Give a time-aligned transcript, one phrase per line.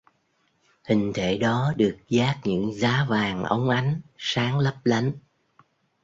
[0.83, 5.11] Hình thể đó được dát những giá vàng óng ánh sáng lấp lánh